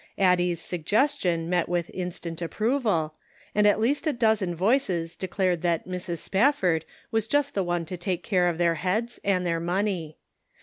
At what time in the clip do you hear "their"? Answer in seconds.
8.57-8.73, 9.45-9.59